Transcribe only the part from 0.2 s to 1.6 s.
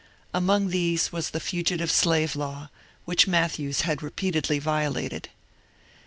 Among these was the